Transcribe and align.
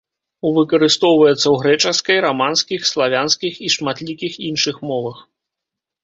Выкарыстоўваецца 0.53 1.41
ў 1.41 1.51
грэчаскай, 1.63 2.17
раманскіх, 2.25 2.87
славянскіх 2.91 3.53
і 3.67 3.69
шматлікіх 3.75 4.33
іншых 4.49 4.81
мовах. 4.93 5.17